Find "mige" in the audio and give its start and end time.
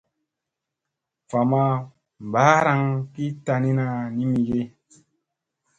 4.31-4.61